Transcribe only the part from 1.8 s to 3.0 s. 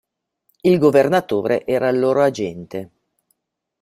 il loro agente.